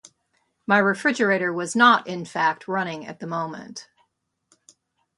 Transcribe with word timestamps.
My 0.65 0.79
refrigerator 0.79 1.53
was 1.53 1.75
not 1.75 2.07
in 2.07 2.25
fact 2.25 2.67
running 2.67 3.05
at 3.05 3.19
the 3.19 3.27
moment. 3.27 3.87